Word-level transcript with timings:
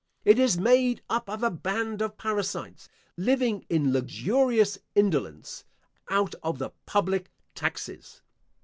It 0.25 0.39
is 0.39 0.57
made 0.57 1.03
up 1.11 1.29
of 1.29 1.43
a 1.43 1.51
band 1.51 2.01
of 2.01 2.17
parasites, 2.17 2.89
living 3.17 3.67
in 3.69 3.93
luxurious 3.93 4.79
indolence, 4.95 5.63
out 6.09 6.33
of 6.41 6.57
the 6.57 6.71
public 6.87 7.29
taxes. 7.53 8.23